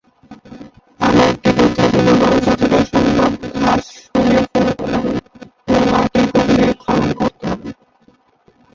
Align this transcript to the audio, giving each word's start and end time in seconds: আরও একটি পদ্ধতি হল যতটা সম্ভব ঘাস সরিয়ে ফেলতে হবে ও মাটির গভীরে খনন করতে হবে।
আরও 0.99 1.21
একটি 1.25 1.49
পদ্ধতি 1.57 1.99
হল 2.07 2.21
যতটা 2.45 2.79
সম্ভব 2.91 3.31
ঘাস 3.57 3.83
সরিয়ে 4.05 4.41
ফেলতে 4.51 4.83
হবে 4.93 5.11
ও 5.67 5.83
মাটির 5.91 6.25
গভীরে 6.33 6.73
খনন 6.81 7.09
করতে 7.19 7.43
হবে। 7.51 7.69